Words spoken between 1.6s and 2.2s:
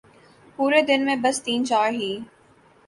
چار ہی۔